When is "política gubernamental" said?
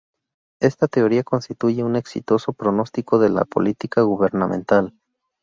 3.45-4.95